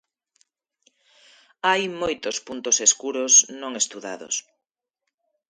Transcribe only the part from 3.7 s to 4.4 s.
estudados.